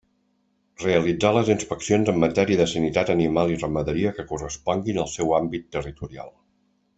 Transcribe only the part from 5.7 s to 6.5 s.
territorial.